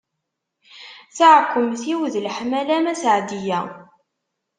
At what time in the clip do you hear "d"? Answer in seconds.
2.13-2.15